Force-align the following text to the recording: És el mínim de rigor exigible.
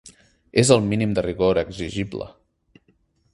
És 0.61 0.71
el 0.75 0.81
mínim 0.93 1.13
de 1.19 1.25
rigor 1.27 1.61
exigible. 1.65 2.31